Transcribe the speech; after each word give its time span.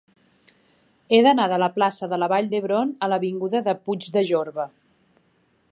He 1.09 1.19
d'anar 1.27 1.45
de 1.51 1.59
la 1.63 1.67
plaça 1.75 2.09
de 2.13 2.19
la 2.21 2.31
Vall 2.33 2.49
d'Hebron 2.53 2.97
a 3.05 3.11
l'avinguda 3.13 3.63
de 3.69 3.79
Puig 3.85 4.09
de 4.19 4.25
Jorba. 4.31 4.69